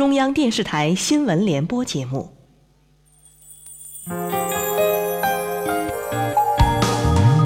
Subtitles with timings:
[0.00, 2.32] 中央电视台新闻联播节目。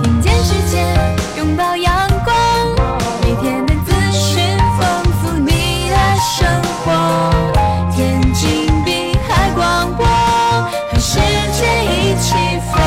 [0.04, 0.78] 听见世界，
[1.36, 2.36] 拥抱阳光，
[3.22, 6.46] 每天的资讯丰富你的生
[6.84, 7.32] 活。
[7.90, 11.18] 天津滨海广播，和世
[11.50, 12.36] 界一起
[12.70, 12.78] 飞。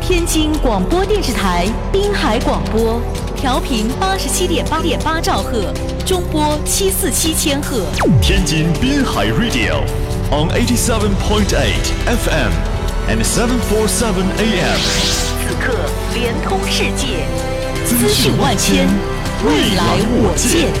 [0.00, 3.02] 天津广播电视台滨海广播，
[3.46, 5.72] 调频八十七点八点八兆赫，
[6.04, 7.86] 中波七四七千赫。
[8.20, 9.84] 天津滨海 Radio
[10.32, 12.50] on eighty seven point eight FM
[13.08, 14.80] and seven four seven AM.
[15.46, 15.76] 此刻
[16.12, 17.24] 联通世界，
[17.84, 18.88] 资讯万千，
[19.44, 20.72] 未来我见。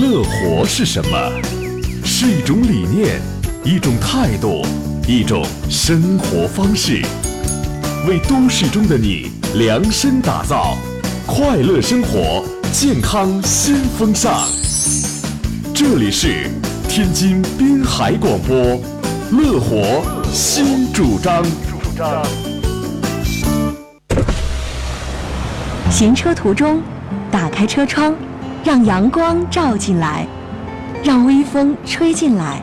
[0.00, 1.18] 乐活是什么？
[2.04, 3.20] 是一种理念，
[3.62, 4.64] 一种态度，
[5.06, 7.02] 一种生活方式。
[8.08, 10.78] 为都市中的你量身打造
[11.26, 14.48] 快乐生活、健康新风尚。
[15.74, 16.48] 这里是
[16.88, 18.56] 天津滨海广播
[19.30, 21.44] 乐活新主张。
[25.90, 26.80] 行车途中，
[27.30, 28.14] 打开车窗，
[28.64, 30.26] 让阳光照进来，
[31.04, 32.62] 让微风吹进来。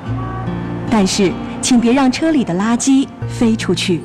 [0.99, 1.31] 但是，
[1.61, 4.01] 请别让车里的垃圾飞出去。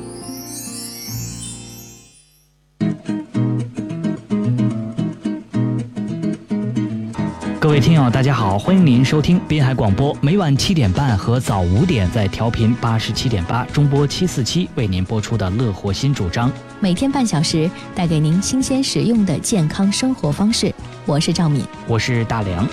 [7.59, 16.47] 各位听友，大家好，欢迎您收听滨海广播，每晚七点半和早五点在调频八十七点八中波七四七为您播出的《乐活新主张》，
[16.79, 20.71] 每天半小时，带给您新鲜实用的健康生活方式。
[21.07, 21.65] 我是赵敏。
[21.87, 22.67] 我是大梁。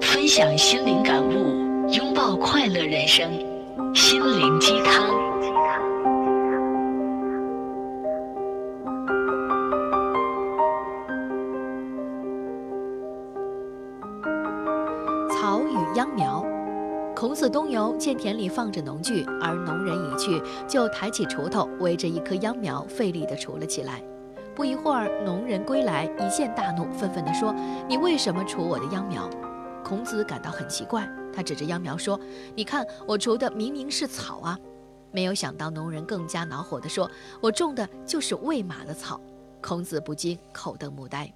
[0.00, 3.32] 分享心灵感悟，拥抱快乐人生，
[18.04, 20.38] 见田里放着农具，而农人一去，
[20.68, 24.02] 就抬起锄头，围着一棵秧苗费力地锄了起来。
[24.54, 27.54] 不一会儿，农人归来，一见大怒，愤愤地说
[27.88, 29.26] ：“你为什么锄我的秧苗？”
[29.82, 32.20] 孔子感到很奇怪，他指着秧苗说
[32.54, 34.58] ：“你看，我锄的明明是草啊！”
[35.10, 37.10] 没有想到，农人更加恼火地说
[37.40, 39.18] ：“我种的就是喂马的草。”
[39.62, 41.32] 孔子不禁口瞪目呆。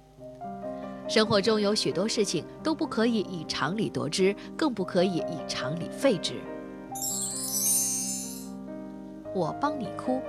[1.07, 6.35] 生活中有许多事情都不可以以常理夺之，更不可以以常理废之。
[9.33, 10.21] 我帮你哭。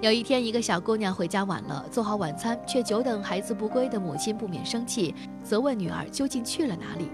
[0.00, 5.14] 有一天，一个小姑娘回家晚了，做好晚餐，却久等孩子不归的母亲不免生气，
[5.44, 7.08] 责问女儿究竟去了哪里。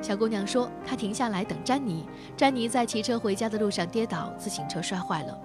[0.00, 2.06] 小姑娘说，她停下来等詹妮，
[2.36, 5.36] 詹妮在骑车回家的路上跌倒，自行车摔坏了。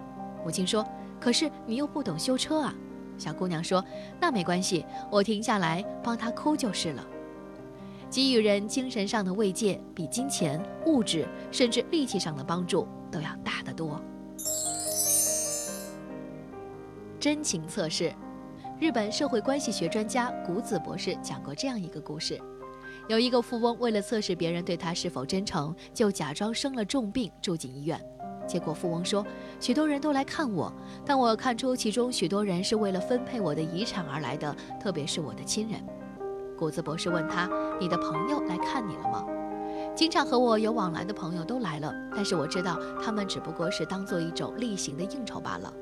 [0.46, 0.86] 母亲说，
[1.20, 2.76] 可是你又不懂修车啊。
[3.18, 3.84] 小姑娘说
[4.22, 7.04] ：“那没关系，我停下来帮她哭就是了。”
[8.12, 14.00] 给予人精神上的慰藉，比金钱、物质甚至力气上的帮助都要大得多。
[17.24, 18.14] 真情测试，
[18.82, 22.38] 日本社会关系学专家谷子博士讲过这样一个故事：
[23.08, 27.98] 有一个富翁为了测试别人对他是否真诚，就假装生了重病住进医院。
[28.46, 29.26] 结果富翁说，
[29.58, 30.70] 许多人都来看我，
[31.06, 35.82] 但我看出其中许多人是为了分配我的遗产而来的，特别是我的亲人。
[36.58, 39.26] 谷子博士问他：“你的朋友来看你了吗？”
[39.96, 45.74] 经常和我有往来的朋友都来了，但是我知道他们只不过是当做一种例行的应酬罢了。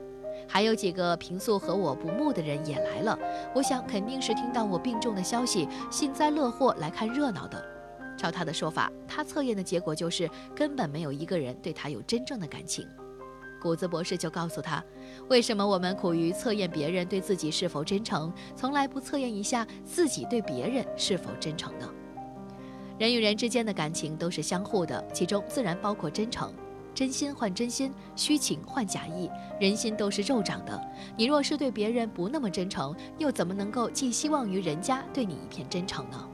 [0.52, 3.18] 还有几个平素和我不睦的人也来了，
[3.56, 7.64] 我想肯定是听到我病重的消息，幸灾乐祸来看热闹的。
[8.18, 12.86] 照他的说法，他测验的结果就是根本没有一个人对他有真正的感情。
[13.62, 14.84] 谷子博士就告诉他，
[15.30, 21.90] 为什么我们苦于测验别人对自己是否真诚，从来不测验一下自己对别人是否真诚呢？
[23.00, 26.54] 人与人之间的感情都是相互的，其中自然包括真诚。
[27.02, 29.28] 真心换真心，虚情换假意，
[29.60, 30.82] 人心都是肉长的。
[31.18, 36.30] 你若是对别人不那么真诚，又怎么能够寄希望于人家对你一片真诚呢？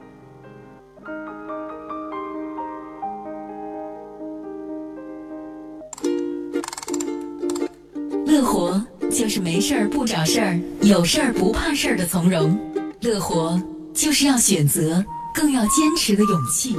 [8.26, 12.60] 乐活就是没事儿不找事儿，有事儿不怕事儿的从容。
[13.00, 13.58] 乐活
[13.94, 15.02] 就是要选择，
[15.34, 16.76] 更要坚持的勇气。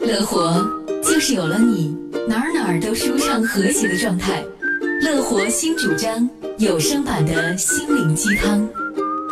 [0.00, 0.66] 乐活
[1.02, 1.94] 就是有了你，
[2.26, 4.42] 哪儿哪儿都舒畅和谐的状态。
[5.02, 8.68] 乐活新主张，有声版的心灵鸡汤。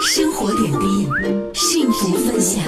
[0.00, 1.09] 生活点滴，
[1.55, 2.62] 幸福分享。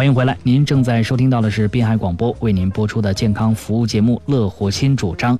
[0.00, 5.36] 欢迎回来，您正在收听到的是滨海广播为您播出的健康服务节目《乐活新主张》。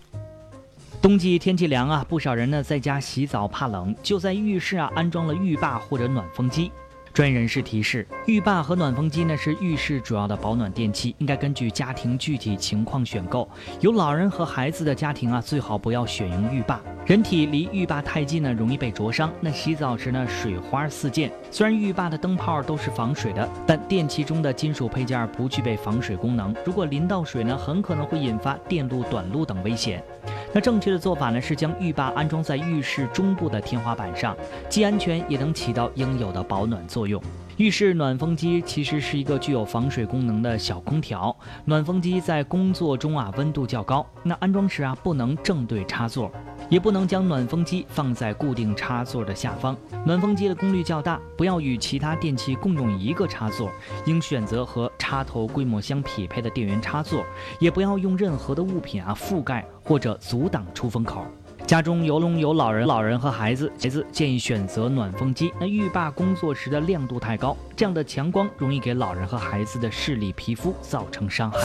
[1.01, 6.71] 冬季天气凉啊，不少人呢在家洗澡怕冷，就在浴室啊安装了浴霸或者暖风机。
[7.13, 13.49] 专业人士提示，浴霸和暖风机呢是浴室主要的保暖电器，应该根据家庭具体情况选购。
[13.81, 16.81] 有老人和孩子的家庭啊，最好不要选用浴霸。
[17.05, 19.33] 人体离浴霸太近呢，容易被灼伤。
[19.41, 21.33] 那洗澡时呢，水花四溅。
[21.51, 30.03] 虽然浴霸的灯泡都是防水的，但电器中的金属配件不具备防水功能，如果淋到水呢，很可能会引发电路短路等危险。
[30.53, 34.37] 那正确的做法呢，是将浴霸安装在浴室中部的天花板上，
[34.69, 37.23] 既安全也能起到应有的保暖作用。
[37.57, 41.35] 浴室暖风机其实是一个具有防水功能的小空调。
[41.65, 46.33] 暖风机在工作中啊，温度较高，那安装时啊，不能正对插座，
[46.71, 49.77] 也不能将暖风机放在固定插座的下方。
[50.07, 53.71] 暖风机的功率较大，不要与其他电器共用一个插座，
[54.07, 57.23] 应选择和插头规模相匹配的电源插座，
[57.59, 61.27] 也不要用任何的物品啊覆盖或者阻挡出风口。
[61.67, 65.53] 家中有龙有老人、老人和孩子，孩子建议选择暖风机。
[65.61, 71.59] 那浴霸工作时的亮度太高，这样的强光容易给老人和孩子的视力、皮肤造成伤害。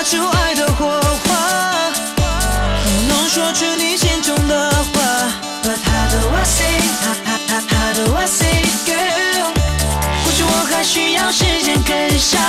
[0.00, 0.98] 擦出爱的火
[1.28, 1.92] 花，
[3.06, 4.80] 能说出你心中的话。
[5.62, 6.64] But how do I say,
[7.02, 9.52] how, how, how do I say, girl？
[10.24, 12.40] 或许我还需要时间跟上，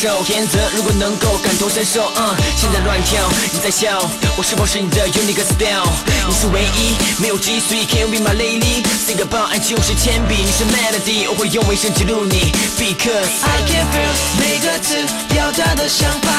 [0.00, 0.56] 受颜色？
[0.76, 3.18] 如果能够感同身受，嗯，现在乱跳，
[3.50, 5.90] 你在笑，我是否是你的 unique style？
[6.28, 8.84] 你是唯一，没有之一，Can be my lady。
[9.08, 14.94] Think about 爱就是铅笔，你是 melody，我会用一生记录你，because I can feel 每个字
[15.34, 16.30] 表达的想法。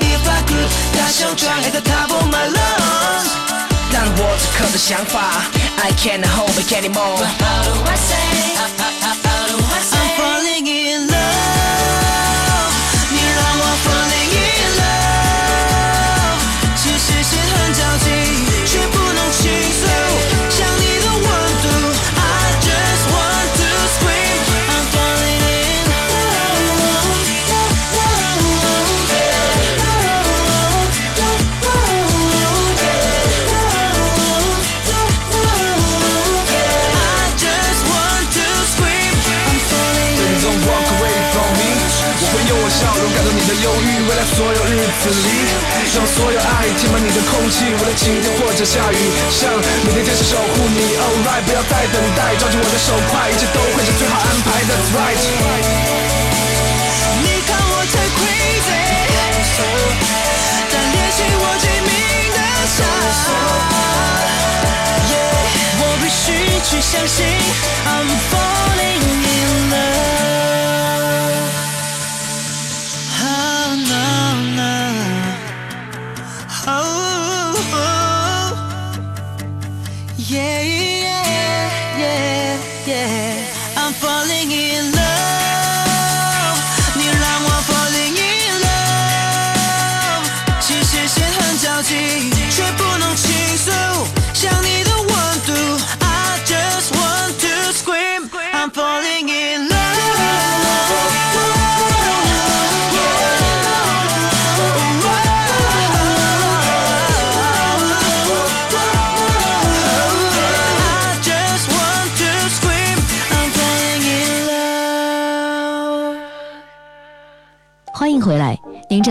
[0.00, 3.32] If I could，大声传爱的 top of my lungs。
[3.90, 5.48] 但我此刻的想法
[5.82, 7.16] ，I can't hold back anymore。
[7.16, 8.12] How do I say?
[9.00, 9.16] How
[9.48, 9.96] do I say?
[9.96, 11.13] I'm falling in love，
[48.64, 48.96] 下雨，
[49.30, 49.50] 像
[49.84, 50.96] 每天坚持守护你。
[50.96, 54.74] Alright，不要再等待，抓紧我的手快，一切都会是最好安排的。
[54.96, 55.83] Right。
[80.26, 83.74] Yeah, yeah, yeah, yeah.
[83.76, 84.43] I'm falling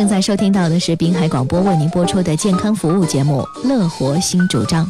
[0.03, 4.85] 正在收听到的是滨海广播为您播出的健康服务节目《乐活新主张》。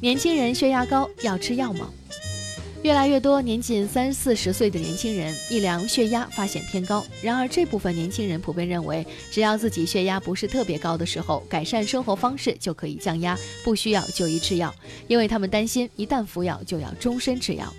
[0.00, 1.88] 年轻人血压高要吃药吗？
[2.82, 14.74] 越来越多年仅三四十岁的年轻人一量血压发现偏高，然而这部分年轻人普遍认为，只要自己血压不是特别高的时候，改善生活方式就可以降压，不需要就医吃药，
[15.06, 17.72] 因为他们担心一旦服药就要终身吃药。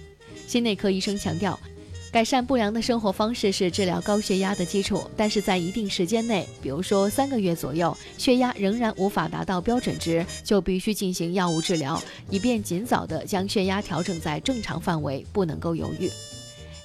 [0.48, 1.60] 心内科医生强调。
[2.10, 16.10] 改善不良的生活方式是治疗高血压的基础，但是在一定时间内，比如说三个月左右，血压仍然无法达到标准值，就必须进行药物治疗，以便尽早的将血压调整在正常范围，不能够犹豫。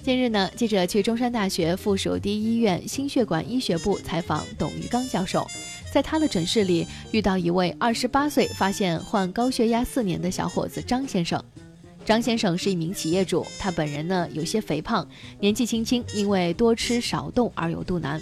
[0.03, 5.47] 近日呢，记者去中山大学附属第一医院心血管医学部采访董玉刚教授，
[5.93, 11.43] 在他的诊室里遇到一位二十八岁发现患高血压四年的小伙子张先生。
[12.05, 15.07] 张先生是一名企业主，他本人呢有些肥胖，
[15.39, 18.21] 年纪轻轻因为多吃少动而有肚腩。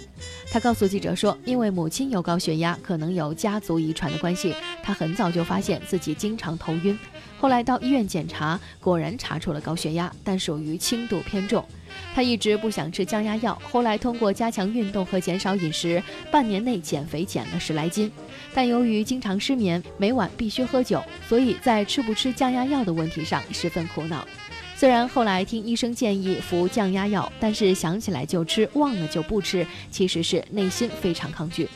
[0.51, 6.97] 他告诉记者说，因为母亲有高血压，可能有家族遗传的关系，他很早就发现自己经常头晕。
[7.41, 11.65] 后来到医院检查，果然查出了高血压，但属于轻度偏重。
[12.13, 18.11] 他一直不想吃降压药，后来通过加强运动和减少饮食，半年内减肥减了十来斤。
[18.53, 24.23] 但由于经常失眠，每晚必须喝酒，所以在吃不吃降压药的问题上十分苦恼。
[24.75, 31.67] 虽然后来听医生建议服降压药，但是想起来就吃，忘了就不吃，其实是内心非常抗拒。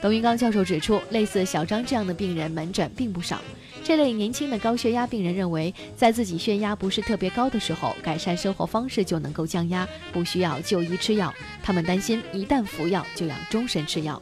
[0.00, 3.40] 董云刚教授指出，类似小张这样的病人门诊并不少。
[3.82, 11.32] 这类年轻的高血压病人认为，在自己血压不是特别高的时候，改善生活方式就能够降压，不需要就医吃药。
[11.62, 14.20] 他们担心一旦服药就要终身吃药。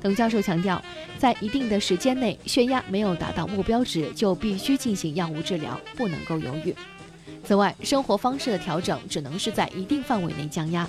[0.00, 0.82] 董教授强调，
[1.18, 6.74] 在一定的时间内，血压没有达到目标值，就必须进行药物治疗，不能够犹豫。
[7.44, 10.88] 此外，生活方式的调整只能是在一定范围内降压。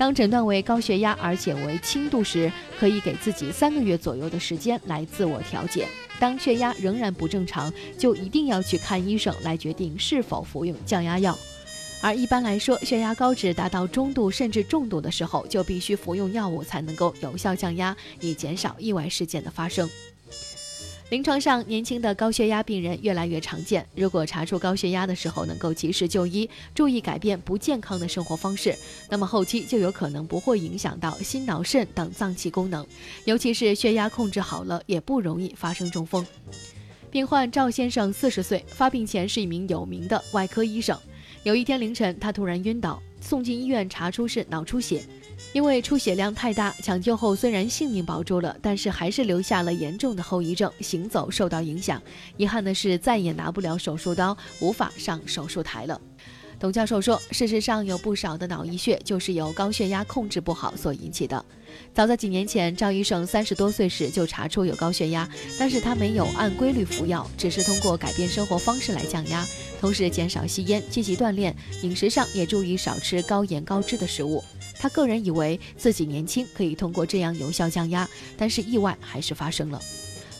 [0.00, 5.86] 当诊断为高血压，而且为轻度时，可以给自己三个月左右的时间来自我调节。
[6.18, 11.38] 当血压仍然不正常，就一定要去看医生来决定是否服用降压药。
[12.00, 19.86] 而一般来说，血压高值达到中度甚至重度的时候，就必须服用药物才能够有效降压，以减少意外事件的发生。
[21.10, 23.84] 临床上，年轻的高血压病人越来越常见。
[23.96, 28.72] 如果查出高血压的时候能够及时就医，注意改变不健康的生活方式，
[29.08, 32.86] 那么后期就有可能不会影响到心脑肾等脏器功能。
[33.24, 36.24] 尤其是血压控制好了，也不容易发生中风。
[37.10, 40.96] 病患赵先生四十岁，发病前是一名有名的外科医生。
[41.42, 45.02] 有一天凌晨，他突然晕倒，送进医院查出是脑出血。
[45.52, 52.00] 因为出血量太大，抢救后虽然性命保住了，但是还是留下了严重的后遗症，行走受到影响。
[52.36, 56.00] 遗憾的是，再也拿不了手术刀，无法上手术台了。
[56.60, 61.42] 董教授说，事实上有不少的脑溢血就是由高血压控制不好所引起的。
[61.94, 65.26] 早在几年前，赵医生三十多岁时就查出有高血压，
[65.58, 69.44] 但是他没有按规律服药，只是通过改变生活方式来降压，
[69.80, 74.44] 同时减少吸烟，积极锻炼，饮食上也注意少吃高盐高脂的食物。
[74.80, 78.08] 他个人以为自己年轻，可以通过这样有效降压，
[78.38, 79.78] 但是意外还是发生了。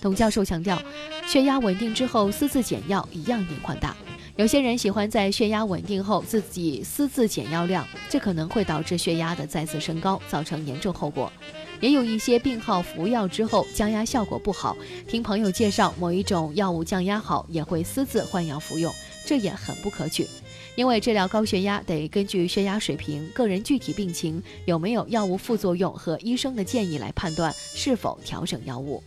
[0.01, 0.81] 董教授强调，
[1.27, 3.95] 血压稳定之后私自减药一样隐患大。
[4.37, 11.31] 有些人喜欢在血压稳定后自己私自减药量，这可能会导致血压的再次升高，造成严重后果。
[11.79, 14.75] 也有一些病号服药之后降压效果不好，
[15.07, 18.91] 听朋友介绍某一种药物降压好，也会私自换药服用，
[19.27, 20.27] 这也很不可取。
[20.77, 29.03] 因为治疗高血压得根据血压水平、个人具体病情有没有药物副作用和医生的建议来判断是否调整药物。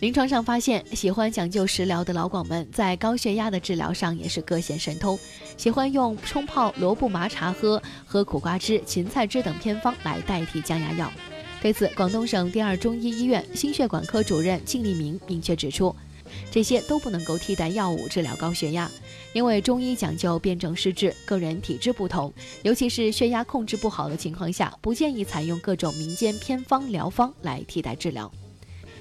[0.00, 5.18] 临床上发现，喜欢讲究食疗的老广们在高血压的治疗上也是各显神通，
[5.56, 11.12] 喜欢用冲泡萝卜麻茶喝、喝苦瓜汁、芹菜汁等偏方来代替降压药。
[11.60, 15.92] 对此，广东省第二中医医院心血管科主任靳立明明确指出，
[16.50, 18.90] 这些都不能够替代药物治疗高血压。
[19.32, 22.32] 因为中医讲究辨证施治，个人体质不同，
[22.62, 28.30] 尤其是血压控制不好的情况下，不建议采用各种民间偏方疗方来替代治疗。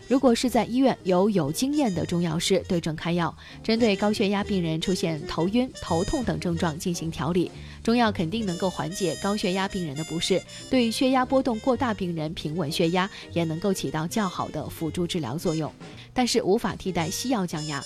[0.07, 7.51] 如果是在医院由有经验的中药师对症开药，针对高血压病人出现头晕、头痛等症状进行调理，
[7.83, 15.71] 中药肯定能够缓解高血压病人的不适，对血压波动过大病人平稳血压也能够起到较好的辅助治疗作用，
[16.13, 17.83] 但是无法替代西药降压。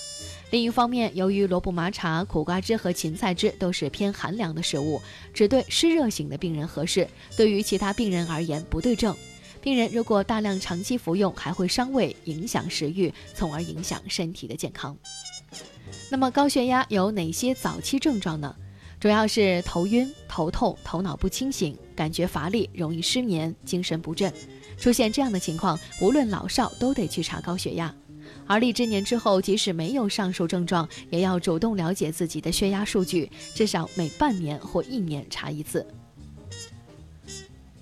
[0.50, 5.00] 另一方面，由于萝卜麻茶、苦瓜汁和芹菜汁都是偏寒凉的食物，
[5.34, 9.16] 只对湿热型的病人合适，对于其他病人而言不对症。
[9.62, 14.96] 病人如果大量长期服用，还会伤胃、影响食欲，从而影响身体的健康。
[16.10, 18.54] 那么高血压有哪些早期症状呢？
[18.98, 24.32] 主要是头晕、头痛、头脑不清醒，感觉乏力，容易失眠，精神不振。
[24.76, 27.94] 出现这样的情况，无论老少都得去查高血压。
[28.46, 35.86] 而立之年之后，即使没有上述症状，也要主动了解自己的血压数据，至少每半年或一年查一次。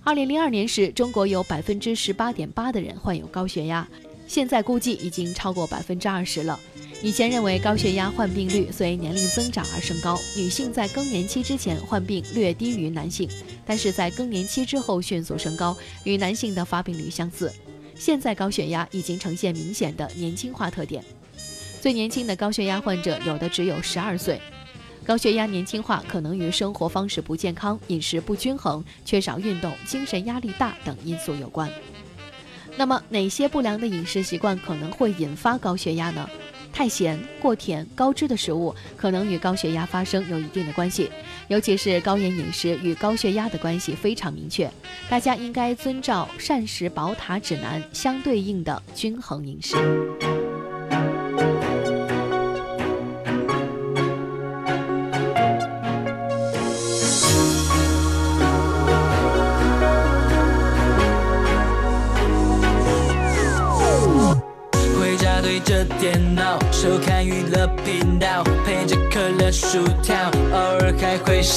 [0.02, 3.86] 二零零二年时，中国有百分之十八点八的人患有高血压，
[4.26, 6.58] 现在估计已经超过百分之二十了。
[7.02, 13.28] 以前认为高血压患病率随年龄增长而升高，女性在更年期之前患病略低于男性，
[13.66, 17.52] 但是在更年期之后迅速升高，与男性的发病率相似。
[17.94, 21.04] 现在高血压已经呈现明显的年轻化特点，
[21.80, 24.40] 最年轻的高血压患者有的只有十二岁。
[25.10, 31.68] 高血压年轻化可能与生活方式不健康、饮食不均衡、缺少运动、精神压力大等因素有关。
[32.76, 36.30] 那么，哪些不良的饮食习惯可能会引发高血压呢？
[36.72, 41.10] 太咸、过甜、高脂的食物可能与高血压发生有一定的关系，
[41.48, 44.70] 尤其是高盐饮食与高血压的关系非常明确。
[45.08, 49.74] 大家应该遵照膳食宝塔指南相对应的均衡饮食。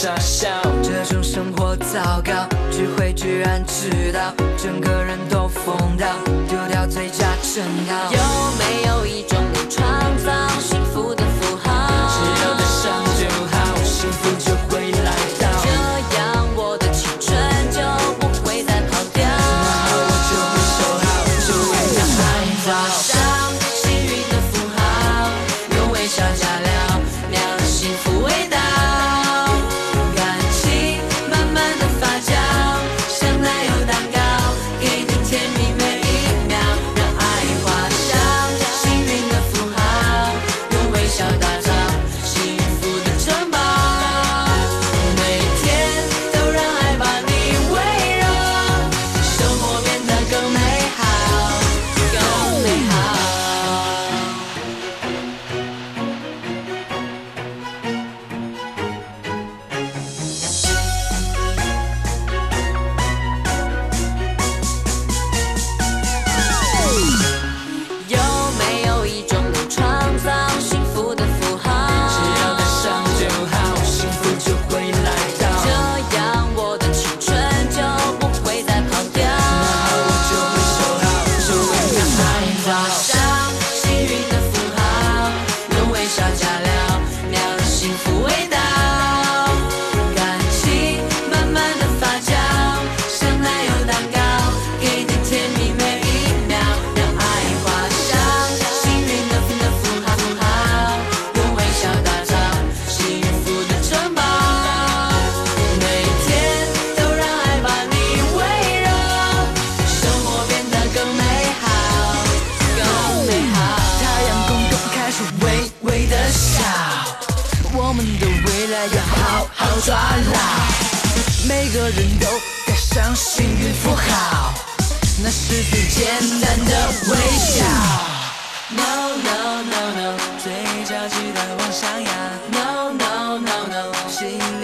[0.04, 0.50] 傻笑。
[0.84, 4.34] 这种生活糟糕，聚会居然迟到，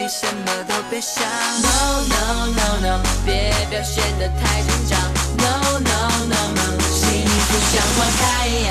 [0.09, 1.23] 什么都别想。
[1.61, 4.99] no no no no，别表现得太紧张。
[5.37, 8.69] No no no no，幸福像花开呀，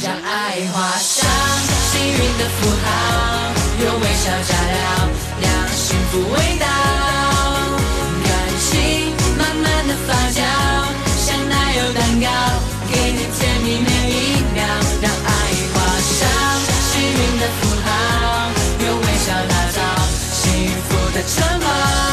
[0.00, 1.26] 让爱画上
[1.90, 2.86] 幸运的符号，
[3.82, 4.78] 用微笑加料，
[5.42, 6.66] 让幸福味道。
[8.22, 8.30] 感
[8.70, 8.70] 情
[9.36, 10.38] 慢慢的发酵，
[11.26, 12.26] 像奶油蛋糕，
[12.88, 14.14] 给你甜蜜每一
[14.54, 14.62] 秒，
[15.02, 15.28] 让爱
[15.74, 16.20] 画上
[16.92, 17.69] 幸运的符
[21.26, 22.09] 什么？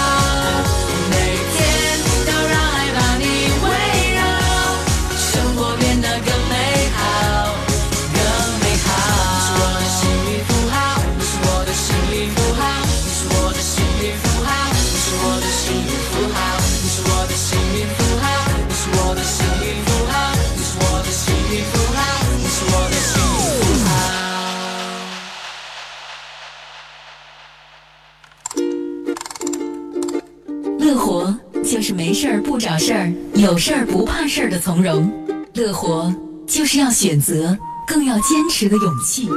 [30.87, 35.11] 乐活就是没事儿不找事儿，有事儿不怕事儿的从容。
[35.53, 36.15] 乐活
[36.47, 39.27] 就是要选择，更要坚持的勇气。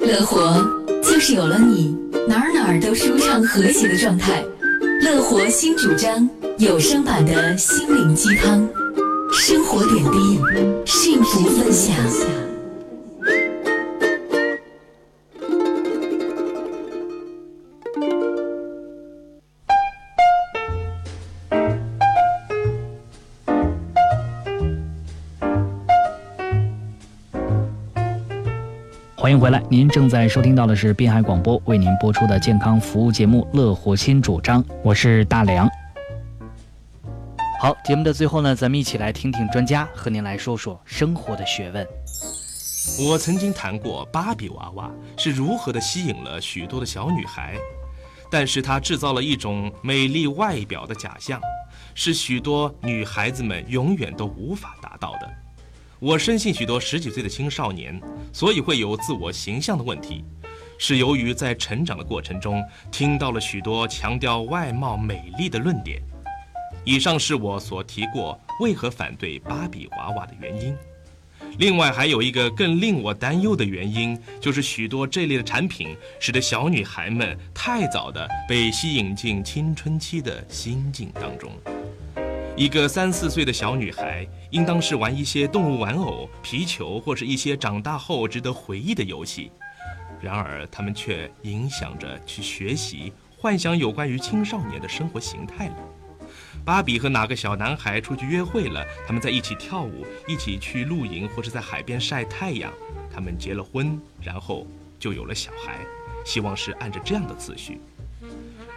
[0.00, 0.68] 乐活
[1.04, 4.42] 就是有了你，哪儿哪儿都舒畅和谐的状态。
[5.00, 8.68] 乐活新主张，有声版的心灵鸡汤，
[9.32, 10.40] 生活点滴，
[10.84, 11.94] 幸福分享。
[29.26, 35.68] 欢迎回来，您正在收听到的是滨海广播为您播出的健康服务节目《乐活新主张》，我是大梁。
[37.60, 41.84] 好，节目的最后呢，咱们一起来听听专家和您来说说生活的学问。
[43.00, 47.56] 我曾经谈过芭比娃娃是如何的吸引了许多的小女孩，
[48.30, 51.40] 但是它制造了一种美丽外表的假象，
[51.96, 55.28] 是许多女孩子们永远都无法达到的。
[56.06, 58.00] 我深信许多十几岁的青少年，
[58.32, 60.24] 所以会有自我形象的问题，
[60.78, 66.00] 是由于在成长的过程中听到了许多强调外貌美丽的论点。
[66.84, 70.76] 以上是我所提过为何反对芭比娃娃的原因。
[71.58, 81.50] 另外还有一个更令我担忧的原因，就是许多这类的产品使得小女孩们太早的被吸引进青春期的心境当中。
[82.58, 89.52] 一个三四岁的小女孩，应当是玩一些动物玩偶、皮球或是一些长大后值得回忆的游戏。
[90.22, 95.76] 然而，他们却影响着去学习，幻想有关于青少年的生活形态了。
[96.64, 98.82] 芭比和哪个小男孩出去约会了？
[99.06, 102.72] 他们在一起跳舞，一起去露营，或者在海边晒太阳。
[103.12, 104.66] 他们结了婚，然后
[104.98, 105.76] 就有了小孩，
[106.24, 107.78] 希望是按着这样的次序。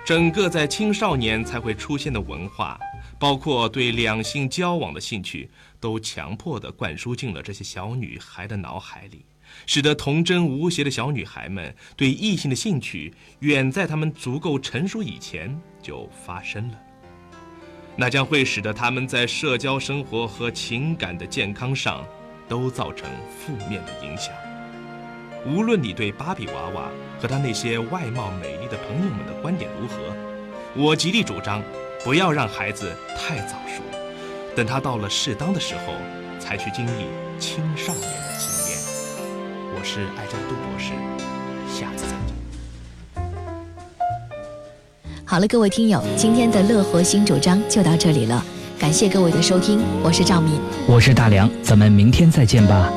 [0.05, 2.79] 整个在青少年才会出现的文化，
[3.19, 9.25] 包括对两性交往的兴趣，都强迫地灌输进了这些小女孩的脑海里，
[9.65, 16.79] 使得童真无邪的小女孩们对异性的兴趣，远在她们足够成熟以前就发生了。
[17.97, 22.01] 那将会使得他们在社交生活和情感的健康上，
[22.47, 24.33] 都造成负面的影响。
[25.45, 30.15] 无论你对芭比娃娃和她那些外貌美丽的朋友们的观点如何，
[30.73, 31.61] 我极力主张，
[32.03, 33.81] 不要让孩子太早熟，
[34.55, 35.93] 等他到了适当的时候，
[36.39, 37.07] 才去经历
[37.37, 38.77] 青少年的经验。
[39.75, 40.93] 我是艾占杜博士，
[41.67, 42.33] 下次再见。
[45.25, 48.41] 好了，各位听友，今天的乐活新主张就到这里了，
[48.79, 50.57] 感谢各位的收听，我是赵敏。
[50.87, 52.89] 我是大梁，咱们明天再见吧。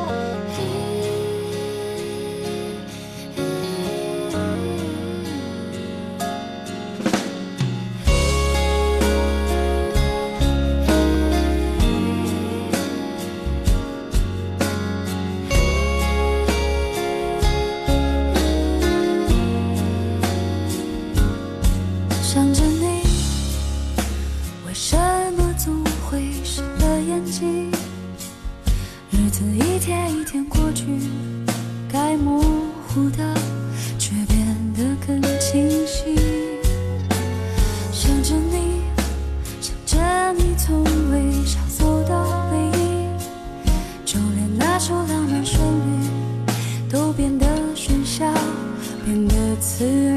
[49.62, 50.11] 此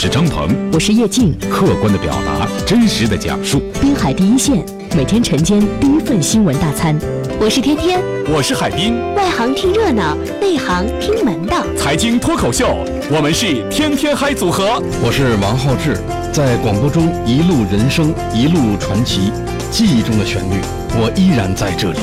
[0.00, 3.60] 是张鹏，我是叶静，客观的表达，真实的讲述。
[3.80, 4.64] 滨海第一线，
[4.96, 6.96] 每天晨间第一份新闻大餐。
[7.40, 8.00] 我是天天，
[8.32, 8.96] 我是海滨。
[9.16, 11.64] 外行听热闹，内行听门道。
[11.76, 12.76] 财经脱口秀，
[13.10, 14.80] 我们是天天嗨组合。
[15.02, 16.00] 我是王浩志，
[16.32, 19.32] 在广播中一路人生，一路传奇，
[19.72, 20.60] 记忆中的旋律，
[20.94, 21.98] 我依然在这里。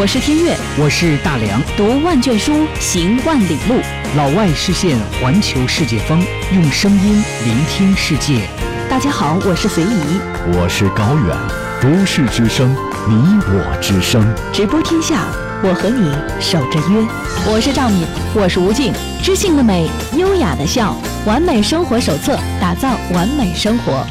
[0.00, 3.74] 我是天悦，我是大梁，读万卷书，行万里路。
[4.16, 6.20] 老外视线，环球世界风，
[6.52, 8.40] 用声音聆听世界。
[8.88, 10.18] 大家好，我是随怡，
[10.52, 11.38] 我是高远，
[11.80, 12.74] 都市之声，
[13.08, 14.20] 你我之声，
[14.52, 15.26] 直播天下，
[15.62, 17.06] 我和你守着约。
[17.46, 18.92] 我是赵敏，我是吴静，
[19.22, 24.04] 知性的美，优雅的笑，完美生活手册，打造完美生活。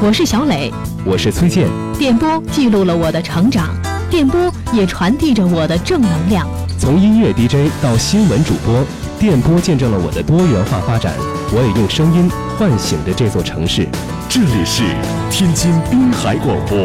[0.00, 0.72] 我是小磊，
[1.04, 3.68] 我是崔健，电波记录了我的成长。
[4.10, 6.48] 电波也传递着我的正能量。
[6.80, 8.84] 从音乐 DJ 到新闻主播，
[9.24, 11.14] 电波见证了我的多元化发展。
[11.50, 13.88] 我也用声音唤醒着这座城市。
[14.28, 14.82] 这里是
[15.30, 16.76] 天津滨海广播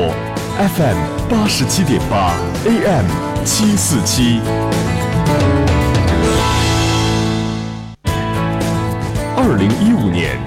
[0.57, 0.97] ，FM
[1.29, 2.31] 八十七点八
[2.63, 3.05] ，AM
[3.43, 4.39] 七四七。
[9.35, 10.39] 二零一五年，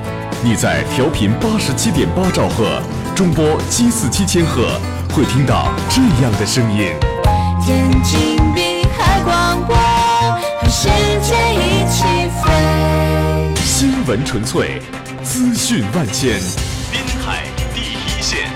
[0.42, 2.80] 你在调频八十七点八兆赫，
[3.14, 4.80] 中波七四七千赫。
[5.12, 6.88] 会听到这样的声音。
[7.60, 8.31] 天津，
[10.74, 10.88] 世
[11.20, 12.02] 界一起
[12.40, 13.54] 飞。
[13.62, 14.80] 新闻纯粹，
[15.22, 16.40] 资讯万千。
[16.90, 17.42] 滨海
[17.74, 18.48] 第一线，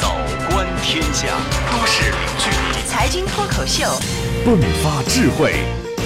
[0.00, 0.14] 早
[0.48, 1.26] 观天下，
[1.72, 2.88] 都市零距离。
[2.88, 3.84] 财经脱口秀，
[4.46, 5.54] 迸发智慧，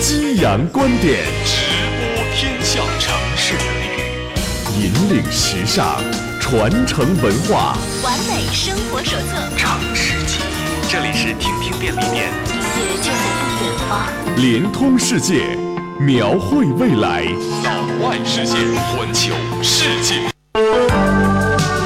[0.01, 1.67] 激扬观点，直
[1.99, 6.01] 播天下城市的绿，引领时尚。
[6.41, 10.91] 传承文化，完美生活手册，城市记忆。
[10.91, 12.33] 这里是听听便利店，
[12.81, 13.15] 一切就在
[13.59, 13.91] 不远方。
[14.37, 15.57] 联通世界，
[15.99, 17.25] 描绘未来。
[17.65, 20.31] 老外视线，环球世界。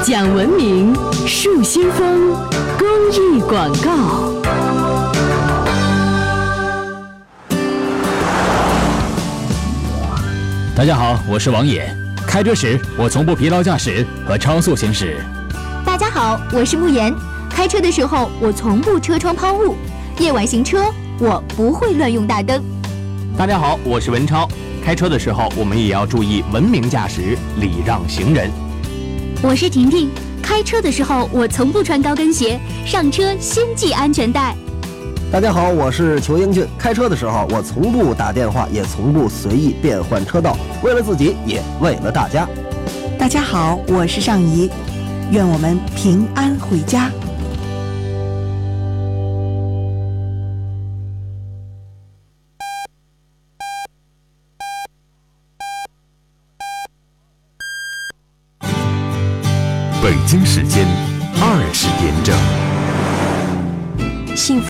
[0.05, 0.95] 讲文明，
[1.27, 2.33] 树新风，
[2.79, 4.33] 公益广告。
[10.77, 11.93] 大家好，我是王野。
[12.27, 15.17] 开车时，我从不疲劳驾驶和超速行驶。
[15.85, 17.15] 大家好，我是慕言。
[17.49, 19.77] 开车的时候，我从不车窗抛物。
[20.19, 20.85] 夜晚行车，
[21.19, 22.63] 我不会乱用大灯。
[23.37, 24.49] 大家好，我是文超。
[24.83, 28.49] 开车的时候，我们也要注意文明驾驶，礼让行人。
[29.43, 30.09] 我是婷婷。
[30.41, 34.55] 开车的时候，我从不穿高跟鞋，上车先系安全带。
[35.33, 36.65] 大家好，我是裘英俊。
[36.79, 42.49] 开车的时候，我从不打电话，也从不随意变换车道，为了自己，也为了大家。
[43.19, 44.71] 大家好，我是尚怡。
[45.33, 47.11] 愿我们平安回家。